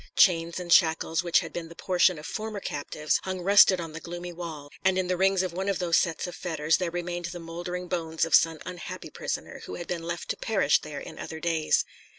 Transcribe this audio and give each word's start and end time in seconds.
Chains 0.15 0.59
and 0.59 0.73
shackles, 0.73 1.21
which 1.21 1.41
had 1.41 1.53
been 1.53 1.67
the 1.69 1.75
portion 1.75 2.17
of 2.17 2.25
former 2.25 2.59
captives, 2.59 3.19
hung 3.21 3.41
rusted 3.41 3.79
on 3.79 3.91
the 3.93 3.99
gloomy 3.99 4.33
walls, 4.33 4.71
and 4.83 4.97
in 4.97 5.05
the 5.05 5.15
rings 5.15 5.43
of 5.43 5.53
one 5.53 5.69
of 5.69 5.77
those 5.77 5.95
sets 5.95 6.25
of 6.25 6.35
fetters 6.35 6.77
there 6.77 6.89
remained 6.89 7.25
the 7.25 7.39
mouldering 7.39 7.87
bones 7.87 8.25
of 8.25 8.33
some 8.33 8.57
unhappy 8.65 9.11
prisoner 9.11 9.59
who 9.65 9.75
had 9.75 9.85
been 9.87 10.01
left 10.01 10.29
to 10.29 10.37
perish 10.37 10.81
there 10.81 10.99
in 10.99 11.19
other 11.19 11.39
days. 11.39 11.85